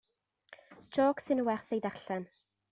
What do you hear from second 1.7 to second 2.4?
ei darllen.